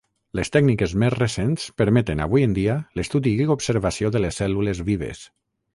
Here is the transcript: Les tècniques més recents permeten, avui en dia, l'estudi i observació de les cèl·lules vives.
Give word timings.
Les 0.37 0.49
tècniques 0.53 0.95
més 1.03 1.11
recents 1.15 1.67
permeten, 1.81 2.23
avui 2.27 2.47
en 2.47 2.57
dia, 2.59 2.79
l'estudi 3.01 3.35
i 3.45 3.49
observació 3.59 4.13
de 4.17 4.25
les 4.27 4.43
cèl·lules 4.45 4.87
vives. 4.93 5.29